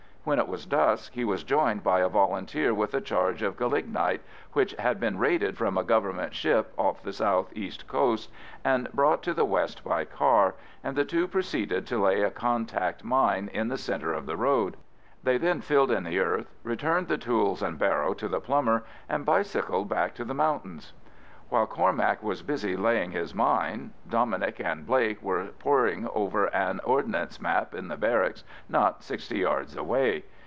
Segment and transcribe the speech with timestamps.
[0.23, 4.19] When it was dusk he was joined by a Volunteer with a charge of gelignite,
[4.53, 8.29] which had been raided from a Government ship off the south east coast
[8.63, 10.53] and brought to the west by car,
[10.83, 14.77] and the two proceeded to lay a contact mine in the centre of the road.
[15.23, 19.25] They then filled in the earth, returned the tools and barrow to the plumber, and
[19.25, 20.93] bicycled back to the mountains.
[21.49, 27.41] While Cormac was busy laying his mine, Dominic and Blake were poring over an Ordnance
[27.41, 30.23] map in the barracks not sixty yards away.